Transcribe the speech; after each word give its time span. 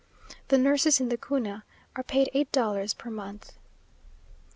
The 0.47 0.57
nurses 0.57 0.99
in 0.99 1.09
the 1.09 1.15
Cuna 1.15 1.63
are 1.95 2.01
paid 2.01 2.31
eight 2.33 2.51
dollars 2.51 2.95
per 2.95 3.11
month. 3.11 3.53